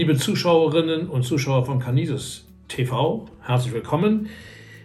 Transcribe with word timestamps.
Liebe 0.00 0.16
Zuschauerinnen 0.16 1.10
und 1.10 1.24
Zuschauer 1.24 1.66
von 1.66 1.78
Canisus 1.78 2.46
TV, 2.68 3.28
herzlich 3.42 3.74
willkommen. 3.74 4.30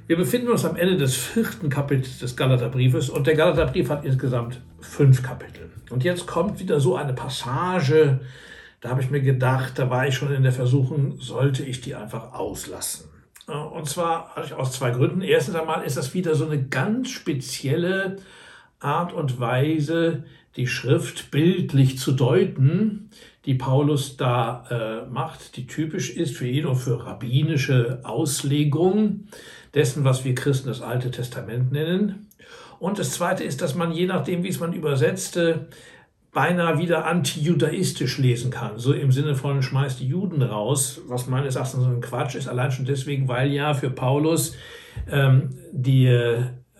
Wir 0.07 0.17
befinden 0.17 0.49
uns 0.49 0.65
am 0.65 0.75
Ende 0.75 0.97
des 0.97 1.15
vierten 1.15 1.69
Kapitels 1.69 2.19
des 2.19 2.35
Galaterbriefes 2.35 3.09
und 3.09 3.25
der 3.25 3.35
Galaterbrief 3.35 3.89
hat 3.89 4.03
insgesamt 4.03 4.59
fünf 4.81 5.23
Kapitel. 5.23 5.71
Und 5.89 6.03
jetzt 6.03 6.27
kommt 6.27 6.59
wieder 6.59 6.81
so 6.81 6.97
eine 6.97 7.13
Passage, 7.13 8.19
da 8.81 8.89
habe 8.89 9.01
ich 9.01 9.09
mir 9.09 9.21
gedacht, 9.21 9.79
da 9.79 9.89
war 9.89 10.05
ich 10.05 10.15
schon 10.15 10.33
in 10.33 10.43
der 10.43 10.51
Versuchung, 10.51 11.17
sollte 11.21 11.63
ich 11.63 11.79
die 11.79 11.95
einfach 11.95 12.33
auslassen. 12.33 13.05
Und 13.47 13.87
zwar 13.87 14.35
aus 14.57 14.73
zwei 14.73 14.91
Gründen. 14.91 15.21
Erstens 15.21 15.55
einmal 15.55 15.85
ist 15.85 15.95
das 15.95 16.13
wieder 16.13 16.35
so 16.35 16.45
eine 16.45 16.61
ganz 16.61 17.09
spezielle 17.09 18.17
Art 18.79 19.13
und 19.13 19.39
Weise, 19.39 20.23
die 20.55 20.67
Schrift 20.67 21.31
bildlich 21.31 21.97
zu 21.97 22.11
deuten, 22.11 23.09
die 23.45 23.55
Paulus 23.55 24.17
da 24.17 24.65
äh, 24.69 25.11
macht, 25.11 25.57
die 25.57 25.67
typisch 25.67 26.09
ist 26.09 26.35
für 26.35 26.47
ihn 26.47 26.65
und 26.65 26.77
für 26.77 27.05
rabbinische 27.05 27.99
Auslegung 28.03 29.27
dessen, 29.73 30.03
was 30.03 30.25
wir 30.25 30.33
Christen 30.33 30.69
das 30.69 30.81
Alte 30.81 31.11
Testament 31.11 31.71
nennen. 31.71 32.27
Und 32.79 32.99
das 32.99 33.11
Zweite 33.11 33.43
ist, 33.43 33.61
dass 33.61 33.75
man 33.75 33.91
je 33.91 34.05
nachdem, 34.05 34.43
wie 34.43 34.49
es 34.49 34.59
man 34.59 34.73
übersetzte, 34.73 35.67
beinahe 36.31 36.79
wieder 36.79 37.05
antijudaistisch 37.05 38.17
lesen 38.17 38.51
kann. 38.51 38.77
So 38.77 38.91
im 38.91 39.11
Sinne 39.11 39.35
von 39.35 39.61
schmeißt 39.61 40.01
die 40.01 40.07
Juden 40.07 40.41
raus, 40.41 41.01
was 41.07 41.27
meines 41.27 41.55
Erachtens 41.55 41.85
ein 41.85 42.01
Quatsch 42.01 42.35
ist, 42.35 42.49
allein 42.49 42.71
schon 42.71 42.85
deswegen, 42.85 43.29
weil 43.29 43.53
ja 43.53 43.73
für 43.73 43.89
Paulus 43.89 44.55
ähm, 45.09 45.51
die, 45.71 46.07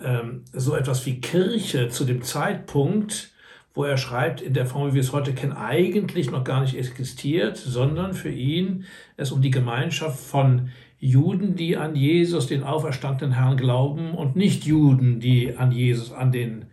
ähm, 0.04 0.44
so 0.52 0.76
etwas 0.76 1.06
wie 1.06 1.22
Kirche 1.22 1.90
zu 1.90 2.06
dem 2.06 2.22
Zeitpunkt 2.22 3.32
wo 3.76 3.84
er 3.84 3.98
schreibt, 3.98 4.42
in 4.42 4.54
der 4.54 4.66
Form, 4.66 4.90
wie 4.90 4.96
wir 4.96 5.02
es 5.02 5.12
heute 5.12 5.34
kennen, 5.34 5.52
eigentlich 5.52 6.32
noch 6.32 6.46
gar 6.46 6.62
nicht 6.62 6.78
existiert, 6.78 7.58
sondern 7.58 8.14
für 8.14 8.32
ihn 8.32 8.86
es 9.18 9.32
um 9.34 9.42
die 9.42 9.52
Gemeinschaft 9.52 10.18
von 10.18 10.70
Juden, 10.98 11.56
die 11.56 11.76
an 11.76 11.96
Jesus, 11.96 12.48
den 12.48 12.64
auferstandenen 12.64 13.36
Herrn, 13.36 13.58
glauben 13.58 14.12
und 14.12 14.38
nicht 14.38 14.64
Juden, 14.64 15.20
die 15.20 15.56
an 15.58 15.74
Jesus, 15.74 16.14
an 16.14 16.32
den 16.32 16.66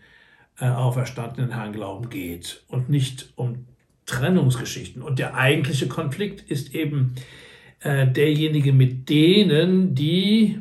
äh, 0.61 0.69
auferstandenen 0.69 1.53
Herrn 1.53 1.73
glauben, 1.73 2.09
geht 2.09 2.62
und 2.69 2.89
nicht 2.89 3.33
um 3.34 3.67
Trennungsgeschichten. 4.07 5.03
Und 5.03 5.19
der 5.19 5.34
eigentliche 5.34 5.89
Konflikt 5.89 6.48
ist 6.48 6.73
eben 6.73 7.17
äh, 7.81 8.07
derjenige 8.07 8.73
mit 8.73 9.09
denen, 9.09 9.97
die 9.97 10.61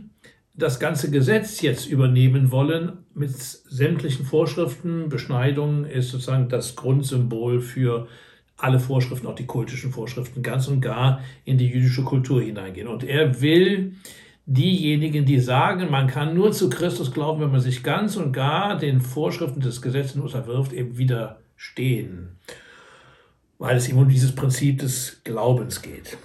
das 0.54 0.80
ganze 0.80 1.10
Gesetz 1.10 1.62
jetzt 1.62 1.86
übernehmen 1.86 2.52
wollen, 2.52 3.00
mit 3.14 3.32
sämtlichen 3.32 4.26
Vorschriften, 4.26 5.10
Beschneidung 5.10 5.86
ist 5.86 6.10
sozusagen 6.10 6.50
das 6.50 6.76
Grundsymbol 6.76 7.62
für 7.62 8.08
alle 8.58 8.80
Vorschriften, 8.80 9.28
auch 9.28 9.36
die 9.36 9.46
kultischen 9.46 9.92
Vorschriften, 9.92 10.44
ganz 10.44 10.68
und 10.68 10.82
gar 10.82 11.22
in 11.46 11.58
die 11.58 11.68
jüdische 11.68 12.04
Kultur 12.04 12.42
hineingehen. 12.42 12.88
Und 12.88 13.04
er 13.04 13.42
will 13.42 13.96
diejenigen, 14.46 15.26
die 15.26 15.40
sagen, 15.40 15.90
man 15.90 16.08
kann 16.08 16.36
nur 16.36 16.52
zu 16.52 16.70
Christus 16.70 17.12
glauben, 17.12 17.42
wenn 17.42 17.52
man 17.52 17.62
sich 17.62 17.84
ganz 17.84 18.18
und 18.18 18.34
gar 18.34 18.78
den 18.78 19.02
Vorschriften 19.02 19.62
des 19.62 19.82
Gesetzes 19.82 20.18
unterwirft, 20.18 20.74
eben 20.74 20.98
widerstehen, 20.98 22.38
weil 23.58 23.78
es 23.78 23.88
ihm 23.88 23.98
um 23.98 24.10
dieses 24.10 24.34
Prinzip 24.34 24.80
des 24.80 25.22
Glaubens 25.24 25.82
geht. 25.82 26.18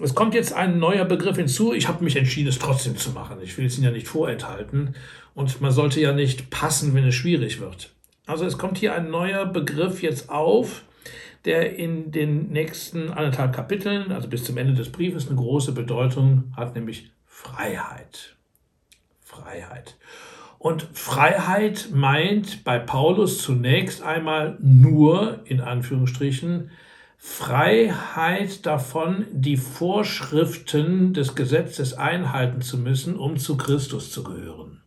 Es 0.00 0.14
kommt 0.14 0.34
jetzt 0.34 0.52
ein 0.52 0.78
neuer 0.78 1.04
Begriff 1.04 1.36
hinzu. 1.36 1.72
Ich 1.72 1.88
habe 1.88 2.02
mich 2.02 2.16
entschieden, 2.16 2.48
es 2.48 2.58
trotzdem 2.58 2.96
zu 2.96 3.10
machen. 3.10 3.38
Ich 3.42 3.56
will 3.58 3.66
es 3.66 3.76
Ihnen 3.76 3.84
ja 3.84 3.90
nicht 3.90 4.08
vorenthalten. 4.08 4.94
Und 5.34 5.60
man 5.60 5.70
sollte 5.70 6.00
ja 6.00 6.12
nicht 6.12 6.50
passen, 6.50 6.94
wenn 6.94 7.06
es 7.06 7.14
schwierig 7.14 7.60
wird. 7.60 7.92
Also 8.26 8.44
es 8.44 8.58
kommt 8.58 8.78
hier 8.78 8.94
ein 8.94 9.10
neuer 9.10 9.46
Begriff 9.46 10.02
jetzt 10.02 10.30
auf, 10.30 10.82
der 11.44 11.76
in 11.76 12.12
den 12.12 12.50
nächsten 12.50 13.10
anderthalb 13.10 13.52
Kapiteln, 13.52 14.12
also 14.12 14.28
bis 14.28 14.44
zum 14.44 14.56
Ende 14.58 14.74
des 14.74 14.92
Briefes, 14.92 15.26
eine 15.26 15.36
große 15.36 15.72
Bedeutung 15.72 16.52
hat, 16.56 16.74
nämlich 16.74 17.10
Freiheit. 17.26 18.36
Freiheit. 19.20 19.96
Und 20.58 20.86
Freiheit 20.92 21.88
meint 21.92 22.62
bei 22.62 22.78
Paulus 22.78 23.42
zunächst 23.42 24.02
einmal 24.02 24.56
nur, 24.60 25.40
in 25.44 25.60
Anführungsstrichen, 25.60 26.70
Freiheit 27.24 28.66
davon, 28.66 29.26
die 29.30 29.56
Vorschriften 29.56 31.14
des 31.14 31.36
Gesetzes 31.36 31.94
einhalten 31.94 32.62
zu 32.62 32.76
müssen, 32.76 33.14
um 33.14 33.36
zu 33.36 33.56
Christus 33.56 34.10
zu 34.10 34.24
gehören. 34.24 34.82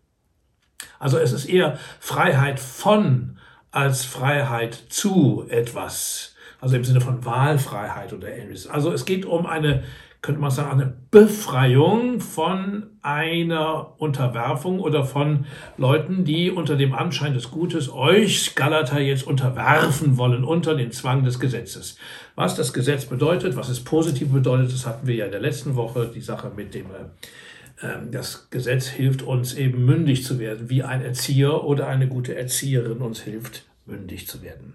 Also 0.99 1.17
es 1.17 1.31
ist 1.31 1.45
eher 1.45 1.79
Freiheit 2.01 2.59
von 2.59 3.37
als 3.71 4.03
Freiheit 4.03 4.73
zu 4.89 5.45
etwas. 5.47 6.35
Also 6.59 6.75
im 6.75 6.83
Sinne 6.83 6.99
von 6.99 7.23
Wahlfreiheit 7.23 8.11
oder 8.11 8.27
ähnliches. 8.27 8.67
Also 8.67 8.91
es 8.91 9.05
geht 9.05 9.25
um 9.25 9.45
eine 9.45 9.85
könnte 10.25 10.41
man 10.41 10.49
sagen, 10.49 10.81
eine 10.81 10.93
Befreiung 11.11 12.19
von 12.19 12.87
einer 13.03 13.93
Unterwerfung 14.01 14.79
oder 14.79 15.03
von 15.03 15.45
Leuten, 15.77 16.25
die 16.25 16.49
unter 16.49 16.77
dem 16.77 16.95
Anschein 16.95 17.35
des 17.35 17.51
Gutes 17.51 17.93
euch, 17.93 18.55
Galater, 18.55 18.99
jetzt 18.99 19.27
unterwerfen 19.27 20.17
wollen 20.17 20.43
unter 20.43 20.73
den 20.73 20.91
Zwang 20.91 21.23
des 21.23 21.39
Gesetzes. 21.39 21.99
Was 22.33 22.55
das 22.55 22.73
Gesetz 22.73 23.05
bedeutet, 23.05 23.55
was 23.55 23.69
es 23.69 23.83
positiv 23.83 24.29
bedeutet, 24.29 24.73
das 24.73 24.87
hatten 24.87 25.05
wir 25.05 25.13
ja 25.13 25.25
in 25.25 25.31
der 25.31 25.41
letzten 25.41 25.75
Woche, 25.75 26.09
die 26.13 26.21
Sache 26.21 26.51
mit 26.55 26.73
dem, 26.73 26.87
äh, 26.87 27.85
ähm, 27.87 28.11
das 28.11 28.49
Gesetz 28.49 28.87
hilft 28.87 29.21
uns 29.21 29.53
eben 29.53 29.85
mündig 29.85 30.23
zu 30.23 30.39
werden, 30.39 30.71
wie 30.71 30.81
ein 30.81 31.03
Erzieher 31.03 31.63
oder 31.63 31.85
eine 31.87 32.07
gute 32.07 32.35
Erzieherin 32.35 32.97
uns 32.97 33.21
hilft, 33.21 33.65
mündig 33.85 34.27
zu 34.27 34.41
werden. 34.41 34.73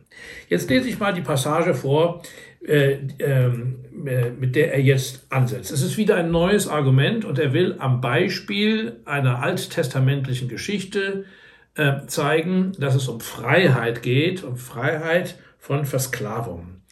Jetzt 0.48 0.70
lese 0.70 0.88
ich 0.88 0.98
mal 0.98 1.12
die 1.12 1.20
Passage 1.20 1.74
vor, 1.74 2.22
äh, 2.66 2.98
ähm, 3.18 3.84
äh, 4.06 4.30
mit 4.30 4.54
der 4.54 4.72
er 4.72 4.80
jetzt 4.80 5.26
ansetzt. 5.30 5.72
Es 5.72 5.82
ist 5.82 5.96
wieder 5.96 6.16
ein 6.16 6.30
neues 6.30 6.68
Argument 6.68 7.24
und 7.24 7.38
er 7.38 7.52
will 7.52 7.76
am 7.78 8.00
Beispiel 8.00 9.00
einer 9.04 9.42
alttestamentlichen 9.42 10.48
Geschichte 10.48 11.24
äh, 11.74 12.06
zeigen, 12.06 12.72
dass 12.78 12.94
es 12.94 13.08
um 13.08 13.20
Freiheit 13.20 14.02
geht, 14.02 14.44
um 14.44 14.56
Freiheit 14.56 15.36
von 15.58 15.84
Versklavung. 15.84 16.82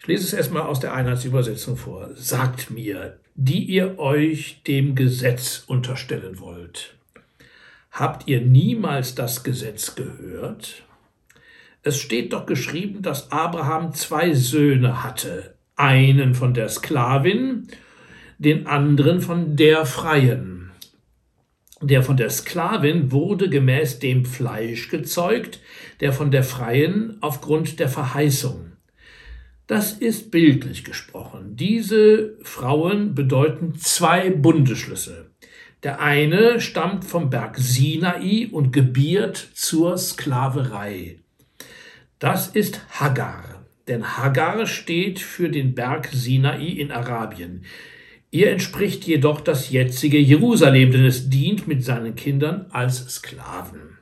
Ich 0.00 0.06
lese 0.06 0.24
es 0.24 0.32
erstmal 0.32 0.62
aus 0.62 0.80
der 0.80 0.94
Einheitsübersetzung 0.94 1.76
vor. 1.76 2.10
Sagt 2.14 2.70
mir, 2.70 3.18
die 3.34 3.64
ihr 3.64 3.98
euch 3.98 4.62
dem 4.66 4.94
Gesetz 4.94 5.64
unterstellen 5.66 6.40
wollt. 6.40 6.94
Habt 7.90 8.28
ihr 8.28 8.40
niemals 8.40 9.14
das 9.14 9.42
Gesetz 9.42 9.94
gehört? 9.94 10.84
Es 11.82 11.98
steht 11.98 12.34
doch 12.34 12.44
geschrieben, 12.44 13.00
dass 13.00 13.32
Abraham 13.32 13.94
zwei 13.94 14.34
Söhne 14.34 15.02
hatte, 15.02 15.54
einen 15.76 16.34
von 16.34 16.52
der 16.52 16.68
Sklavin, 16.68 17.68
den 18.38 18.66
anderen 18.66 19.20
von 19.22 19.56
der 19.56 19.86
Freien. 19.86 20.72
Der 21.80 22.02
von 22.02 22.18
der 22.18 22.28
Sklavin 22.28 23.10
wurde 23.12 23.48
gemäß 23.48 23.98
dem 23.98 24.26
Fleisch 24.26 24.90
gezeugt, 24.90 25.60
der 26.00 26.12
von 26.12 26.30
der 26.30 26.44
Freien 26.44 27.16
aufgrund 27.22 27.80
der 27.80 27.88
Verheißung. 27.88 28.72
Das 29.66 29.92
ist 29.92 30.30
bildlich 30.30 30.84
gesprochen. 30.84 31.56
Diese 31.56 32.34
Frauen 32.42 33.14
bedeuten 33.14 33.76
zwei 33.76 34.28
Bundeschlüsse. 34.28 35.30
Der 35.82 36.00
eine 36.00 36.60
stammt 36.60 37.06
vom 37.06 37.30
Berg 37.30 37.56
Sinai 37.56 38.48
und 38.52 38.72
gebiert 38.72 39.48
zur 39.54 39.96
Sklaverei. 39.96 41.20
Das 42.20 42.48
ist 42.48 42.82
Hagar, 43.00 43.64
denn 43.88 44.18
Hagar 44.18 44.66
steht 44.66 45.20
für 45.20 45.48
den 45.48 45.74
Berg 45.74 46.10
Sinai 46.12 46.66
in 46.66 46.92
Arabien. 46.92 47.64
Ihr 48.30 48.50
entspricht 48.50 49.04
jedoch 49.04 49.40
das 49.40 49.70
jetzige 49.70 50.18
Jerusalem, 50.18 50.92
denn 50.92 51.06
es 51.06 51.30
dient 51.30 51.66
mit 51.66 51.82
seinen 51.82 52.16
Kindern 52.16 52.66
als 52.72 53.08
Sklaven. 53.08 53.96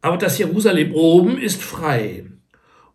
Aber 0.00 0.16
das 0.16 0.38
Jerusalem 0.38 0.94
oben 0.94 1.36
ist 1.36 1.62
frei, 1.62 2.24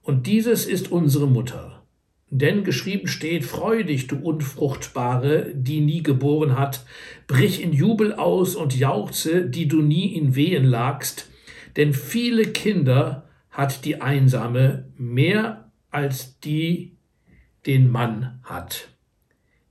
und 0.01 0.25
dieses 0.25 0.65
ist 0.65 0.91
unsere 0.91 1.27
Mutter. 1.27 1.83
Denn 2.31 2.63
geschrieben 2.63 3.07
steht, 3.07 3.45
freu 3.45 3.83
dich, 3.83 4.07
du 4.07 4.17
Unfruchtbare, 4.17 5.51
die 5.53 5.81
nie 5.81 6.01
geboren 6.01 6.57
hat, 6.57 6.83
brich 7.27 7.61
in 7.61 7.73
Jubel 7.73 8.15
aus 8.15 8.55
und 8.55 8.75
jauchze, 8.75 9.45
die 9.45 9.67
du 9.67 9.83
nie 9.83 10.15
in 10.15 10.33
Wehen 10.35 10.65
lagst, 10.65 11.29
denn 11.77 11.93
viele 11.93 12.47
Kinder 12.47 13.24
hat 13.55 13.85
die 13.85 14.01
Einsame 14.01 14.85
mehr 14.97 15.71
als 15.89 16.39
die 16.41 16.97
den 17.65 17.89
Mann 17.89 18.39
hat. 18.43 18.89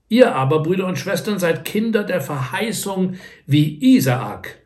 Ihr 0.08 0.34
aber, 0.34 0.62
Brüder 0.62 0.86
und 0.86 0.98
Schwestern, 0.98 1.38
seid 1.38 1.64
Kinder 1.64 2.02
der 2.02 2.20
Verheißung 2.20 3.16
wie 3.46 3.94
Isaak. 3.94 4.58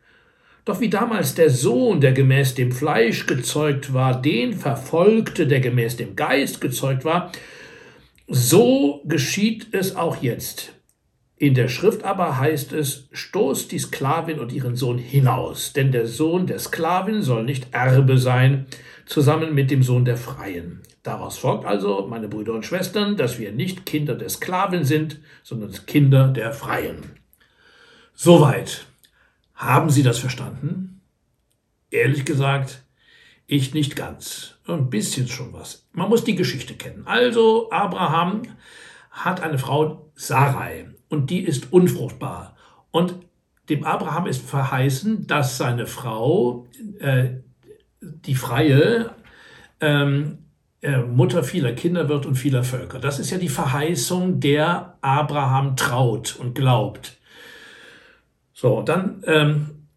Doch 0.63 0.79
wie 0.79 0.89
damals 0.89 1.35
der 1.35 1.49
Sohn, 1.49 1.99
der 1.99 2.13
gemäß 2.13 2.55
dem 2.55 2.71
Fleisch 2.71 3.25
gezeugt 3.25 3.93
war, 3.93 4.21
den 4.21 4.53
verfolgte, 4.53 5.47
der 5.47 5.59
gemäß 5.59 5.97
dem 5.97 6.15
Geist 6.15 6.61
gezeugt 6.61 7.03
war, 7.03 7.31
so 8.27 9.01
geschieht 9.05 9.67
es 9.73 9.95
auch 9.95 10.21
jetzt. 10.21 10.73
In 11.35 11.55
der 11.55 11.67
Schrift 11.67 12.03
aber 12.03 12.37
heißt 12.37 12.71
es, 12.73 13.09
stoßt 13.11 13.71
die 13.71 13.79
Sklavin 13.79 14.39
und 14.39 14.53
ihren 14.53 14.75
Sohn 14.75 14.97
hinaus, 14.97 15.73
denn 15.73 15.91
der 15.91 16.05
Sohn 16.05 16.47
der 16.47 16.59
Sklavin 16.59 17.21
soll 17.21 17.43
nicht 17.43 17.73
Erbe 17.73 18.17
sein, 18.17 18.67
zusammen 19.09 19.55
mit 19.55 19.71
dem 19.71 19.81
Sohn 19.81 20.05
der 20.05 20.17
Freien. 20.17 20.81
Daraus 21.01 21.39
folgt 21.39 21.65
also, 21.65 22.05
meine 22.07 22.27
Brüder 22.27 22.53
und 22.53 22.65
Schwestern, 22.65 23.17
dass 23.17 23.39
wir 23.39 23.51
nicht 23.51 23.85
Kinder 23.85 24.13
der 24.13 24.29
Sklavin 24.29 24.85
sind, 24.85 25.19
sondern 25.41 25.73
Kinder 25.87 26.27
der 26.27 26.53
Freien. 26.53 26.97
Soweit. 28.13 28.85
Haben 29.55 29.89
Sie 29.89 30.03
das 30.03 30.19
verstanden? 30.19 31.01
Ehrlich 31.89 32.23
gesagt, 32.23 32.83
ich 33.47 33.73
nicht 33.73 33.95
ganz. 33.95 34.59
Ein 34.67 34.91
bisschen 34.91 35.27
schon 35.27 35.53
was. 35.53 35.87
Man 35.91 36.07
muss 36.07 36.23
die 36.23 36.35
Geschichte 36.35 36.75
kennen. 36.75 37.01
Also, 37.05 37.71
Abraham 37.71 38.43
hat 39.09 39.41
eine 39.41 39.57
Frau 39.57 40.11
Sarai 40.13 40.87
und 41.09 41.31
die 41.31 41.41
ist 41.41 41.73
unfruchtbar. 41.73 42.55
Und 42.91 43.15
dem 43.69 43.83
Abraham 43.83 44.27
ist 44.27 44.47
verheißen, 44.47 45.25
dass 45.25 45.57
seine 45.57 45.87
Frau, 45.87 46.67
äh, 46.99 47.39
die 48.01 48.35
Freie, 48.35 49.11
ähm, 49.81 50.39
äh, 50.81 50.99
Mutter 50.99 51.43
vieler 51.43 51.73
Kinder 51.73 52.07
wird 52.07 52.25
und 52.25 52.35
vieler 52.35 52.63
Völker. 52.63 52.99
Das 52.99 53.19
ist 53.19 53.31
ja 53.31 53.37
die 53.37 53.49
Verheißung, 53.49 54.39
der 54.39 54.97
Abraham 55.01 55.75
traut 55.75 56.37
und 56.37 56.55
glaubt. 56.55 57.17
So, 58.53 58.81
dann 58.81 59.23
ähm, 59.25 59.87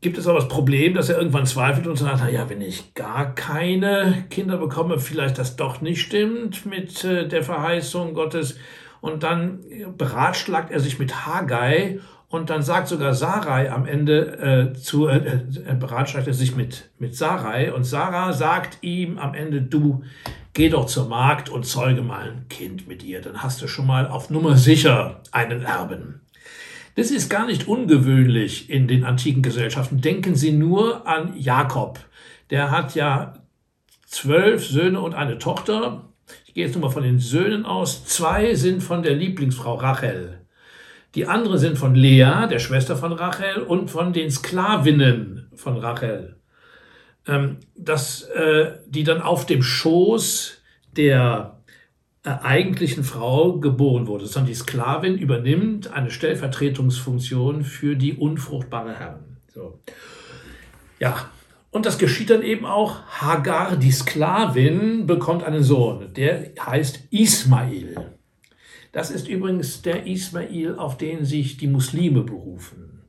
gibt 0.00 0.18
es 0.18 0.26
aber 0.26 0.38
das 0.38 0.48
Problem, 0.48 0.94
dass 0.94 1.08
er 1.08 1.18
irgendwann 1.18 1.46
zweifelt 1.46 1.86
und 1.86 1.96
sagt, 1.96 2.20
naja, 2.20 2.48
wenn 2.48 2.60
ich 2.60 2.94
gar 2.94 3.34
keine 3.34 4.24
Kinder 4.30 4.56
bekomme, 4.56 4.98
vielleicht 4.98 5.38
das 5.38 5.56
doch 5.56 5.80
nicht 5.80 6.00
stimmt 6.00 6.66
mit 6.66 7.02
äh, 7.04 7.26
der 7.26 7.42
Verheißung 7.42 8.14
Gottes. 8.14 8.58
Und 9.00 9.24
dann 9.24 9.64
beratschlagt 9.98 10.70
er 10.70 10.78
sich 10.78 11.00
mit 11.00 11.26
Haggai 11.26 11.98
und 12.32 12.48
dann 12.48 12.62
sagt 12.62 12.88
sogar 12.88 13.12
Sarai 13.12 13.70
am 13.70 13.84
Ende 13.84 14.72
äh, 14.72 14.72
zu, 14.72 15.06
äh, 15.06 15.18
äh, 15.18 15.74
beratschlagt 15.78 16.26
er 16.26 16.32
sich 16.32 16.56
mit, 16.56 16.88
mit 16.98 17.14
Sarai 17.14 17.74
und 17.74 17.84
Sarah 17.84 18.32
sagt 18.32 18.78
ihm 18.80 19.18
am 19.18 19.34
Ende, 19.34 19.60
du 19.60 20.02
geh 20.54 20.70
doch 20.70 20.86
zur 20.86 21.08
Magd 21.08 21.50
und 21.50 21.66
zeuge 21.66 22.00
mal 22.00 22.30
ein 22.30 22.48
Kind 22.48 22.88
mit 22.88 23.02
ihr, 23.02 23.20
dann 23.20 23.42
hast 23.42 23.60
du 23.60 23.68
schon 23.68 23.86
mal 23.86 24.08
auf 24.08 24.30
Nummer 24.30 24.56
sicher 24.56 25.20
einen 25.30 25.60
Erben. 25.60 26.22
Das 26.94 27.10
ist 27.10 27.28
gar 27.28 27.46
nicht 27.46 27.68
ungewöhnlich 27.68 28.70
in 28.70 28.88
den 28.88 29.04
antiken 29.04 29.42
Gesellschaften. 29.42 30.00
Denken 30.00 30.34
Sie 30.34 30.52
nur 30.52 31.06
an 31.06 31.34
Jakob. 31.38 32.00
Der 32.48 32.70
hat 32.70 32.94
ja 32.94 33.34
zwölf 34.06 34.66
Söhne 34.66 35.02
und 35.02 35.14
eine 35.14 35.38
Tochter. 35.38 36.08
Ich 36.46 36.54
gehe 36.54 36.64
jetzt 36.64 36.74
nur 36.74 36.82
mal 36.82 36.92
von 36.92 37.02
den 37.02 37.18
Söhnen 37.18 37.66
aus. 37.66 38.06
Zwei 38.06 38.54
sind 38.54 38.82
von 38.82 39.02
der 39.02 39.14
Lieblingsfrau 39.14 39.74
Rachel. 39.74 40.41
Die 41.14 41.26
anderen 41.26 41.58
sind 41.58 41.76
von 41.76 41.94
Lea, 41.94 42.46
der 42.50 42.58
Schwester 42.58 42.96
von 42.96 43.12
Rachel, 43.12 43.62
und 43.62 43.90
von 43.90 44.12
den 44.12 44.30
Sklavinnen 44.30 45.48
von 45.54 45.76
Rachel, 45.76 46.36
ähm, 47.26 47.58
dass, 47.76 48.22
äh, 48.22 48.78
die 48.86 49.04
dann 49.04 49.20
auf 49.20 49.44
dem 49.44 49.62
Schoß 49.62 50.62
der 50.96 51.58
äh, 52.24 52.30
eigentlichen 52.30 53.04
Frau 53.04 53.58
geboren 53.58 54.06
wurde, 54.06 54.26
sondern 54.26 54.48
die 54.48 54.54
Sklavin 54.54 55.18
übernimmt 55.18 55.92
eine 55.92 56.10
Stellvertretungsfunktion 56.10 57.64
für 57.64 57.96
die 57.96 58.14
unfruchtbare 58.14 58.94
Herren. 58.94 59.36
So. 59.52 59.80
Ja, 60.98 61.30
und 61.70 61.84
das 61.84 61.98
geschieht 61.98 62.30
dann 62.30 62.42
eben 62.42 62.64
auch. 62.64 63.02
Hagar, 63.20 63.76
die 63.76 63.90
Sklavin, 63.90 65.06
bekommt 65.06 65.42
einen 65.42 65.62
Sohn, 65.62 66.12
der 66.14 66.52
heißt 66.64 67.08
Ismail. 67.10 68.18
Das 68.92 69.10
ist 69.10 69.26
übrigens 69.26 69.82
der 69.82 70.06
Ismail, 70.06 70.76
auf 70.76 70.96
den 70.96 71.24
sich 71.24 71.56
die 71.56 71.66
Muslime 71.66 72.22
berufen. 72.22 73.02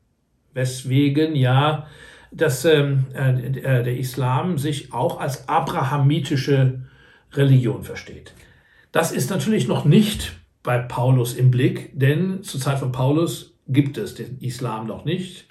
Weswegen 0.53 1.35
ja 1.35 1.87
dass 2.35 2.65
ähm, 2.65 3.05
äh, 3.13 3.83
der 3.83 3.97
Islam 3.97 4.57
sich 4.57 4.91
auch 4.93 5.19
als 5.19 5.47
abrahamitische 5.47 6.81
Religion 7.33 7.83
versteht. 7.83 8.33
Das 8.91 9.11
ist 9.11 9.29
natürlich 9.29 9.67
noch 9.67 9.85
nicht 9.85 10.33
bei 10.61 10.79
Paulus 10.79 11.35
im 11.35 11.51
Blick, 11.51 11.91
denn 11.93 12.43
zur 12.43 12.59
Zeit 12.59 12.79
von 12.79 12.91
Paulus 12.91 13.53
gibt 13.67 13.97
es 13.97 14.15
den 14.15 14.39
Islam 14.39 14.87
noch 14.87 15.05
nicht. 15.05 15.47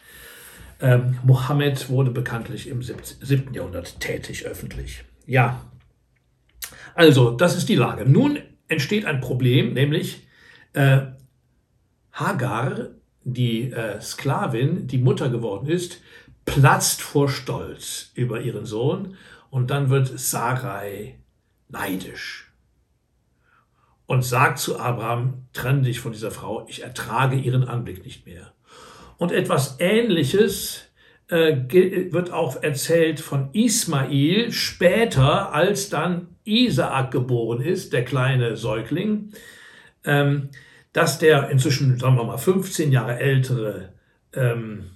Ähm, 0.81 1.19
Mohammed 1.25 1.89
wurde 1.89 2.11
bekanntlich 2.11 2.69
im 2.69 2.83
7. 2.83 3.55
Jahrhundert 3.55 4.01
tätig 4.01 4.47
öffentlich. 4.47 5.05
Ja, 5.27 5.61
also 6.95 7.31
das 7.31 7.57
ist 7.57 7.69
die 7.69 7.77
Lage. 7.77 8.09
Nun 8.09 8.39
entsteht 8.73 9.05
ein 9.05 9.21
Problem, 9.21 9.75
nämlich 9.75 10.27
äh, 10.73 11.03
Hagar, 12.13 12.89
die 13.25 13.71
äh, 13.71 14.01
Sklavin, 14.01 14.87
die 14.89 14.99
Mutter 14.99 15.29
geworden 15.29 15.69
ist, 15.69 16.01
platzt 16.45 17.03
vor 17.03 17.29
Stolz 17.29 18.11
über 18.15 18.41
ihren 18.41 18.67
Sohn 18.67 19.17
und 19.51 19.71
dann 19.71 19.91
wird 19.91 20.19
Sarai 20.19 21.19
neidisch 21.69 22.53
und 24.07 24.23
sagt 24.23 24.59
zu 24.59 24.79
Abraham, 24.79 25.47
trenne 25.53 25.83
dich 25.83 26.01
von 26.01 26.13
dieser 26.13 26.31
Frau, 26.31 26.67
ich 26.69 26.83
ertrage 26.83 27.37
ihren 27.37 27.65
Anblick 27.65 28.05
nicht 28.05 28.27
mehr. 28.27 28.53
Und 29.17 29.31
etwas 29.31 29.77
Ähnliches 29.79 30.89
äh, 31.29 31.57
wird 32.13 32.33
auch 32.33 32.63
erzählt 32.63 33.21
von 33.21 33.51
Ismail 33.53 34.51
später, 34.51 35.55
als 35.55 35.89
dann 35.89 36.32
Isaak 36.45 37.11
geboren 37.11 37.63
ist, 37.63 37.93
der 37.93 38.05
kleine 38.05 38.57
Säugling, 38.57 39.33
ähm, 40.05 40.49
dass 40.93 41.19
der 41.19 41.51
inzwischen, 41.51 41.99
sagen 41.99 42.17
wir 42.17 42.25
mal, 42.25 42.39
15 42.39 42.93
Jahre 42.93 43.19
ältere 43.19 43.93
ähm, 44.35 44.91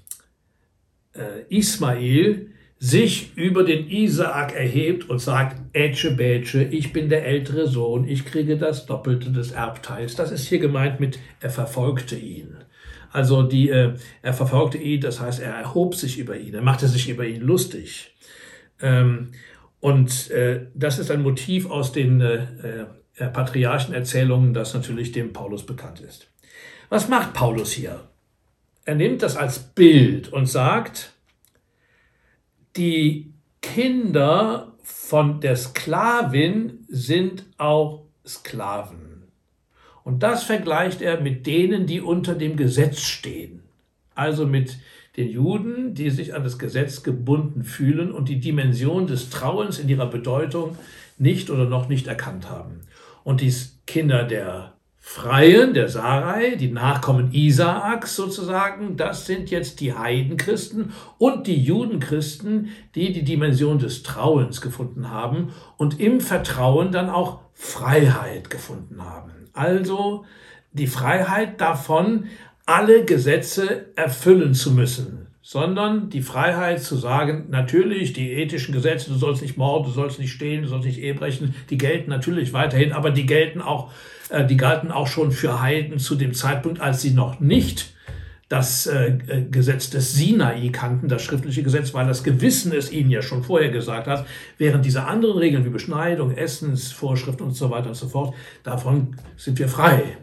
äh, 1.14 1.42
Ismail 1.48 2.50
sich 2.78 3.36
über 3.36 3.64
den 3.64 3.88
Isaak 3.88 4.54
erhebt 4.54 5.08
und 5.08 5.18
sagt, 5.18 5.56
Ätsche 5.72 6.14
Bätsche, 6.14 6.62
ich 6.62 6.92
bin 6.92 7.08
der 7.08 7.24
ältere 7.24 7.66
Sohn, 7.66 8.06
ich 8.06 8.26
kriege 8.26 8.58
das 8.58 8.84
Doppelte 8.84 9.32
des 9.32 9.52
Erbteils. 9.52 10.14
Das 10.14 10.30
ist 10.30 10.46
hier 10.46 10.58
gemeint 10.58 11.00
mit, 11.00 11.18
er 11.40 11.50
verfolgte 11.50 12.16
ihn. 12.16 12.56
Also 13.12 13.42
die, 13.42 13.70
äh, 13.70 13.94
er 14.20 14.34
verfolgte 14.34 14.76
ihn, 14.76 15.00
das 15.00 15.20
heißt, 15.20 15.40
er 15.40 15.54
erhob 15.54 15.94
sich 15.94 16.18
über 16.18 16.36
ihn, 16.36 16.54
er 16.54 16.62
machte 16.62 16.86
sich 16.86 17.08
über 17.08 17.24
ihn 17.24 17.40
lustig. 17.40 18.14
Ähm, 18.82 19.32
und 19.86 20.32
äh, 20.32 20.66
das 20.74 20.98
ist 20.98 21.12
ein 21.12 21.22
Motiv 21.22 21.70
aus 21.70 21.92
den 21.92 22.20
äh, 22.20 22.86
äh, 23.14 23.28
Patriarchenerzählungen, 23.28 24.52
das 24.52 24.74
natürlich 24.74 25.12
dem 25.12 25.32
Paulus 25.32 25.64
bekannt 25.64 26.00
ist. 26.00 26.26
Was 26.88 27.08
macht 27.08 27.34
Paulus 27.34 27.70
hier? 27.70 28.00
Er 28.84 28.96
nimmt 28.96 29.22
das 29.22 29.36
als 29.36 29.60
Bild 29.60 30.26
und 30.32 30.46
sagt, 30.46 31.12
die 32.76 33.32
Kinder 33.62 34.72
von 34.82 35.40
der 35.40 35.54
Sklavin 35.54 36.84
sind 36.88 37.44
auch 37.56 38.08
Sklaven. 38.26 39.28
Und 40.02 40.24
das 40.24 40.42
vergleicht 40.42 41.00
er 41.00 41.20
mit 41.20 41.46
denen, 41.46 41.86
die 41.86 42.00
unter 42.00 42.34
dem 42.34 42.56
Gesetz 42.56 43.02
stehen. 43.02 43.62
Also 44.16 44.48
mit 44.48 44.78
den 45.16 45.30
Juden, 45.30 45.94
die 45.94 46.10
sich 46.10 46.34
an 46.34 46.44
das 46.44 46.58
Gesetz 46.58 47.02
gebunden 47.02 47.64
fühlen 47.64 48.12
und 48.12 48.28
die 48.28 48.40
Dimension 48.40 49.06
des 49.06 49.30
Trauens 49.30 49.78
in 49.78 49.88
ihrer 49.88 50.06
Bedeutung 50.06 50.76
nicht 51.18 51.50
oder 51.50 51.64
noch 51.64 51.88
nicht 51.88 52.06
erkannt 52.06 52.50
haben. 52.50 52.80
Und 53.24 53.40
die 53.40 53.52
Kinder 53.86 54.24
der 54.24 54.76
Freien, 55.08 55.72
der 55.72 55.88
Sarai, 55.88 56.56
die 56.56 56.70
Nachkommen 56.70 57.32
Isaaks 57.32 58.16
sozusagen, 58.16 58.96
das 58.96 59.24
sind 59.24 59.50
jetzt 59.50 59.80
die 59.80 59.94
Heidenchristen 59.94 60.92
und 61.16 61.46
die 61.46 61.62
Judenchristen, 61.62 62.70
die 62.96 63.12
die 63.12 63.22
Dimension 63.22 63.78
des 63.78 64.02
Trauens 64.02 64.60
gefunden 64.60 65.08
haben 65.08 65.52
und 65.76 66.00
im 66.00 66.20
Vertrauen 66.20 66.90
dann 66.90 67.08
auch 67.08 67.38
Freiheit 67.54 68.50
gefunden 68.50 69.02
haben. 69.04 69.30
Also 69.52 70.24
die 70.72 70.88
Freiheit 70.88 71.60
davon, 71.60 72.24
alle 72.66 73.04
Gesetze 73.04 73.86
erfüllen 73.96 74.52
zu 74.52 74.72
müssen, 74.72 75.28
sondern 75.40 76.10
die 76.10 76.22
Freiheit 76.22 76.82
zu 76.82 76.96
sagen, 76.96 77.46
natürlich, 77.50 78.12
die 78.12 78.32
ethischen 78.32 78.74
Gesetze, 78.74 79.10
du 79.10 79.16
sollst 79.16 79.42
nicht 79.42 79.56
morden, 79.56 79.84
du 79.84 79.92
sollst 79.92 80.18
nicht 80.18 80.32
stehlen, 80.32 80.62
du 80.62 80.68
sollst 80.68 80.86
nicht 80.86 80.98
Ehe 80.98 81.14
brechen, 81.14 81.54
die 81.70 81.78
gelten 81.78 82.10
natürlich 82.10 82.52
weiterhin, 82.52 82.92
aber 82.92 83.10
die 83.10 83.26
gelten 83.26 83.62
auch 83.62 83.92
äh, 84.30 84.44
die 84.44 84.56
galten 84.56 84.90
auch 84.90 85.06
schon 85.06 85.32
für 85.32 85.60
Heiden 85.60 85.98
zu 85.98 86.14
dem 86.16 86.34
Zeitpunkt, 86.34 86.80
als 86.80 87.02
sie 87.02 87.12
noch 87.12 87.40
nicht 87.40 87.92
das 88.48 88.86
äh, 88.86 89.18
äh, 89.26 89.42
Gesetz 89.50 89.90
des 89.90 90.14
Sinai 90.14 90.68
kannten, 90.68 91.08
das 91.08 91.22
schriftliche 91.22 91.64
Gesetz, 91.64 91.94
weil 91.94 92.06
das 92.06 92.22
Gewissen 92.22 92.72
es 92.72 92.92
ihnen 92.92 93.10
ja 93.10 93.20
schon 93.20 93.42
vorher 93.42 93.70
gesagt 93.70 94.06
hat, 94.06 94.24
während 94.56 94.84
diese 94.84 95.04
anderen 95.04 95.38
Regeln 95.38 95.64
wie 95.64 95.70
Beschneidung, 95.70 96.30
Essensvorschriften 96.30 97.46
und 97.46 97.54
so 97.54 97.70
weiter 97.70 97.88
und 97.88 97.96
so 97.96 98.08
fort, 98.08 98.34
davon 98.62 99.16
sind 99.36 99.58
wir 99.58 99.68
frei. 99.68 100.16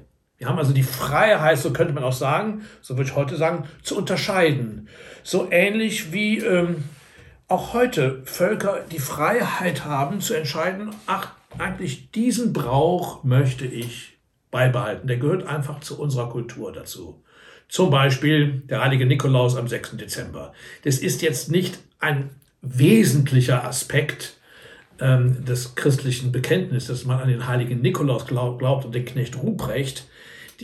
Wir 0.44 0.50
haben 0.50 0.60
also 0.60 0.74
die 0.74 0.84
Freiheit, 0.84 1.58
so 1.58 1.72
könnte 1.72 1.94
man 1.94 2.04
auch 2.04 2.12
sagen, 2.12 2.66
so 2.82 2.98
würde 2.98 3.10
ich 3.10 3.16
heute 3.16 3.38
sagen, 3.38 3.66
zu 3.82 3.98
unterscheiden. 3.98 4.90
So 5.24 5.48
ähnlich 5.50 6.12
wie 6.12 6.40
ähm, 6.40 6.84
auch 7.48 7.74
heute 7.74 8.22
Völker 8.26 8.82
die 8.92 9.00
Freiheit 9.00 9.86
haben 9.86 10.20
zu 10.20 10.34
entscheiden, 10.34 10.94
ach, 11.06 11.30
eigentlich 11.58 12.12
diesen 12.12 12.52
Brauch 12.52 13.24
möchte 13.24 13.66
ich 13.66 14.18
beibehalten. 14.52 15.08
Der 15.08 15.16
gehört 15.16 15.48
einfach 15.48 15.80
zu 15.80 15.98
unserer 15.98 16.28
Kultur 16.28 16.74
dazu. 16.74 17.24
Zum 17.70 17.90
Beispiel 17.90 18.64
der 18.66 18.84
heilige 18.84 19.06
Nikolaus 19.06 19.56
am 19.56 19.70
6. 19.70 19.92
Dezember. 19.96 20.52
Das 20.84 20.98
ist 20.98 21.22
jetzt 21.22 21.52
nicht 21.52 21.80
ein 22.00 22.32
wesentlicher 22.62 23.64
Aspekt 23.64 24.36
ähm, 25.00 25.46
des 25.46 25.76
christlichen 25.76 26.34
Bekenntnisses, 26.34 27.00
dass 27.00 27.06
man 27.06 27.22
an 27.22 27.30
den 27.30 27.48
heiligen 27.48 27.80
Nikolaus 27.80 28.28
glaub, 28.28 28.60
glaubt 28.60 28.84
und 28.84 28.94
den 28.94 29.06
Knecht 29.06 29.42
Ruprecht. 29.42 30.06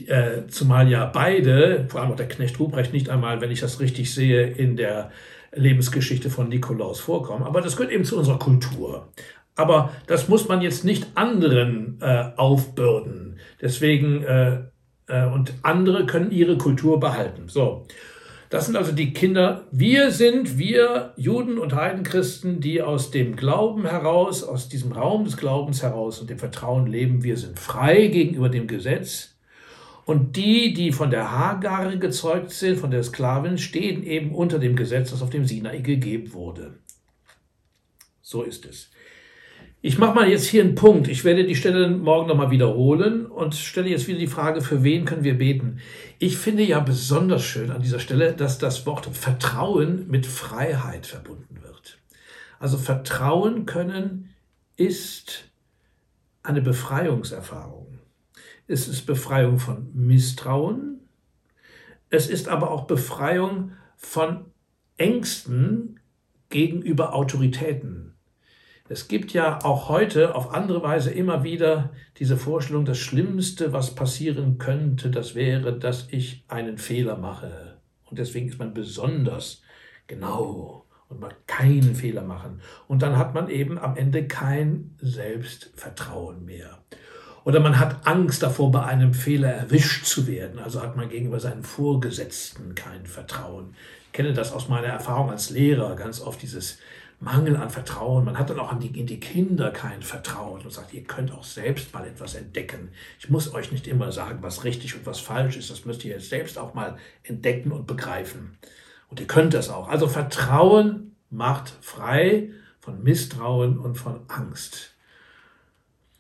Äh, 0.08 0.48
zumal 0.48 0.90
ja 0.90 1.06
beide, 1.06 1.86
vor 1.90 2.02
allem 2.02 2.12
auch 2.12 2.16
der 2.16 2.28
Knecht 2.28 2.60
Ruprecht, 2.60 2.94
nicht 2.94 3.10
einmal, 3.10 3.42
wenn 3.42 3.52
ich 3.52 3.60
das 3.60 3.80
richtig 3.80 4.14
sehe, 4.14 4.48
in 4.48 4.76
der 4.76 5.12
Lebensgeschichte 5.54 6.30
von 6.30 6.50
Nikolaus 6.50 7.00
vorkommen. 7.00 7.44
Aber 7.44 7.62
das 7.62 7.76
gehört 7.76 7.92
eben 7.92 8.06
zu 8.06 8.18
unserer 8.18 8.40
Kultur. 8.40 9.10
Aber 9.56 9.92
das 10.08 10.30
muss 10.30 10.48
man 10.48 10.62
jetzt 10.62 10.86
nicht 10.86 11.08
anderen 11.16 11.98
äh, 12.02 12.30
aufbürden. 12.38 13.40
Deswegen, 13.62 14.24
äh, 14.24 14.62
äh, 15.08 15.26
und 15.26 15.54
andere 15.64 16.06
können 16.06 16.32
ihre 16.32 16.58
Kultur 16.58 17.00
behalten. 17.00 17.50
So. 17.50 17.86
Das 18.50 18.66
sind 18.66 18.78
also 18.78 18.94
die 18.94 19.14
Kinder. 19.14 19.68
Wir 19.72 20.12
sind, 20.12 20.58
wir 20.58 21.14
Juden 21.18 21.60
und 21.60 21.76
Heidenchristen, 21.76 22.62
die 22.62 22.82
aus 22.82 23.12
dem 23.12 23.36
Glauben 23.36 23.86
heraus, 23.86 24.44
aus 24.44 24.70
diesem 24.70 24.92
Raum 24.92 25.26
des 25.26 25.38
Glaubens 25.38 25.84
heraus 25.84 26.20
und 26.20 26.32
dem 26.32 26.40
Vertrauen 26.40 26.88
leben. 26.88 27.24
Wir 27.24 27.38
sind 27.38 27.60
frei 27.60 28.08
gegenüber 28.08 28.50
dem 28.50 28.66
Gesetz. 28.66 29.36
Und 30.10 30.38
die, 30.38 30.74
die 30.74 30.92
von 30.92 31.12
der 31.12 31.32
Hagar 31.32 31.96
gezeugt 31.98 32.50
sind, 32.50 32.80
von 32.80 32.90
der 32.90 33.04
Sklavin, 33.04 33.60
stehen 33.60 34.02
eben 34.02 34.34
unter 34.34 34.58
dem 34.58 34.76
Gesetz, 34.76 35.12
das 35.12 35.22
auf 35.22 35.30
dem 35.30 35.46
Sinai 35.46 35.82
gegeben 35.82 36.34
wurde. 36.34 36.80
So 38.24 38.42
ist 38.42 38.66
es. 38.66 38.90
Ich 39.84 40.00
mache 40.00 40.16
mal 40.16 40.28
jetzt 40.28 40.48
hier 40.48 40.64
einen 40.64 40.74
Punkt. 40.74 41.10
Ich 41.10 41.26
werde 41.26 41.46
die 41.46 41.56
Stelle 41.56 41.90
morgen 41.92 42.28
nochmal 42.28 42.50
wiederholen 42.50 43.28
und 43.28 43.54
stelle 43.54 43.90
jetzt 43.90 44.08
wieder 44.08 44.18
die 44.18 44.26
Frage, 44.26 44.62
für 44.62 44.82
wen 44.82 45.06
können 45.06 45.24
wir 45.24 45.38
beten? 45.38 45.78
Ich 46.18 46.40
finde 46.40 46.64
ja 46.64 46.80
besonders 46.80 47.44
schön 47.44 47.70
an 47.70 47.84
dieser 47.84 48.00
Stelle, 48.00 48.34
dass 48.34 48.58
das 48.58 48.88
Wort 48.88 49.06
Vertrauen 49.16 50.08
mit 50.08 50.26
Freiheit 50.26 51.06
verbunden 51.06 51.62
wird. 51.62 52.00
Also 52.58 52.80
Vertrauen 52.80 53.68
können 53.68 54.34
ist 54.76 55.44
eine 56.42 56.64
Befreiungserfahrung. 56.64 57.89
Es 58.72 58.88
ist 58.88 59.08
Befreiung 59.08 59.58
von 59.58 59.90
Misstrauen. 59.96 61.00
Es 62.12 62.30
ist 62.30 62.48
aber 62.48 62.70
auch 62.70 62.86
Befreiung 62.86 63.72
von 63.98 64.46
Ängsten 64.96 66.00
gegenüber 66.50 67.16
Autoritäten. 67.16 68.14
Es 68.88 69.08
gibt 69.08 69.34
ja 69.34 69.58
auch 69.64 69.90
heute 69.90 70.36
auf 70.36 70.54
andere 70.54 70.84
Weise 70.84 71.10
immer 71.10 71.44
wieder 71.44 71.94
diese 72.18 72.38
Vorstellung, 72.38 72.86
das 72.86 73.00
Schlimmste, 73.00 73.74
was 73.74 73.96
passieren 73.96 74.60
könnte, 74.60 75.10
das 75.10 75.34
wäre, 75.34 75.80
dass 75.80 76.08
ich 76.12 76.46
einen 76.48 76.78
Fehler 76.78 77.18
mache. 77.18 77.80
Und 78.06 78.20
deswegen 78.20 78.50
ist 78.50 78.60
man 78.60 78.76
besonders 78.76 79.64
genau 80.06 80.86
und 81.08 81.20
man 81.20 81.34
keinen 81.48 81.96
Fehler 81.96 82.22
machen. 82.22 82.62
Und 82.88 83.02
dann 83.02 83.18
hat 83.18 83.34
man 83.34 83.50
eben 83.50 83.80
am 83.80 83.98
Ende 83.98 84.28
kein 84.28 84.96
Selbstvertrauen 85.02 86.46
mehr. 86.46 86.84
Oder 87.44 87.60
man 87.60 87.80
hat 87.80 88.06
Angst 88.06 88.44
davor, 88.44 88.72
bei 88.72 88.84
einem 88.84 89.14
Fehler 89.14 89.50
erwischt 89.50 90.06
zu 90.06 90.28
werden. 90.28 90.60
Also 90.60 90.82
hat 90.82 90.96
man 90.96 91.10
gegenüber 91.10 91.40
seinen 91.40 91.64
Vorgesetzten 91.64 92.76
kein 92.76 93.06
Vertrauen. 93.06 93.76
Ich 94.08 94.12
kenne 94.14 94.34
das 94.34 94.52
aus 94.52 94.68
meiner 94.68 94.88
Erfahrung 94.88 95.30
als 95.30 95.50
Lehrer 95.50 95.96
ganz 95.96 96.22
oft, 96.22 96.42
dieses 96.42 96.80
Mangel 97.20 97.58
an 97.58 97.70
Vertrauen. 97.70 98.24
Man 98.24 98.38
hat 98.38 98.50
dann 98.50 98.60
auch 98.60 98.72
an 98.72 98.80
die, 98.80 98.98
in 98.98 99.06
die 99.06 99.20
Kinder 99.20 99.72
kein 99.72 100.02
Vertrauen 100.02 100.62
und 100.62 100.72
sagt, 100.72 100.94
ihr 100.94 101.04
könnt 101.04 101.32
auch 101.32 101.44
selbst 101.44 101.94
mal 101.94 102.08
etwas 102.08 102.36
entdecken. 102.36 102.90
Ich 103.20 103.30
muss 103.30 103.54
euch 103.54 103.72
nicht 103.72 103.88
immer 103.88 104.12
sagen, 104.12 104.40
was 104.42 104.64
richtig 104.64 104.96
und 104.96 105.06
was 105.06 105.20
falsch 105.20 105.58
ist. 105.58 105.70
Das 105.70 105.86
müsst 105.86 106.06
ihr 106.06 106.14
jetzt 106.14 106.30
selbst 106.30 106.58
auch 106.58 106.74
mal 106.74 106.98
entdecken 107.24 107.72
und 107.72 107.88
begreifen. 107.88 108.58
Und 109.10 109.20
ihr 109.20 109.28
könnt 109.28 109.54
das 109.54 109.70
auch. 109.70 109.90
Also 109.90 110.08
Vertrauen 110.08 111.16
macht 111.30 111.74
frei 111.82 112.52
von 112.80 113.04
Misstrauen 113.04 113.78
und 113.78 113.96
von 113.96 114.22
Angst. 114.30 114.96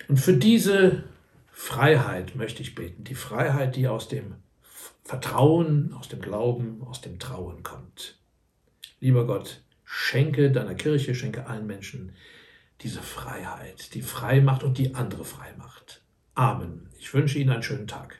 Und 0.09 0.17
für 0.17 0.33
diese 0.33 1.03
Freiheit 1.51 2.35
möchte 2.35 2.61
ich 2.61 2.75
beten. 2.75 3.03
Die 3.05 3.15
Freiheit, 3.15 3.75
die 3.75 3.87
aus 3.87 4.09
dem 4.09 4.35
Vertrauen, 5.03 5.93
aus 5.93 6.09
dem 6.09 6.19
Glauben, 6.19 6.81
aus 6.83 6.99
dem 6.99 7.19
Trauen 7.19 7.63
kommt. 7.63 8.17
Lieber 8.99 9.25
Gott, 9.25 9.61
Schenke 9.91 10.51
deiner 10.51 10.75
Kirche, 10.75 11.15
schenke 11.15 11.47
allen 11.47 11.65
Menschen 11.65 12.13
diese 12.81 13.01
Freiheit, 13.01 13.95
die 13.95 14.03
frei 14.03 14.39
macht 14.39 14.63
und 14.63 14.77
die 14.77 14.93
andere 14.93 15.25
frei 15.25 15.51
macht. 15.57 16.03
Amen. 16.35 16.89
Ich 16.99 17.11
wünsche 17.13 17.39
Ihnen 17.39 17.49
einen 17.49 17.63
schönen 17.63 17.87
Tag. 17.87 18.19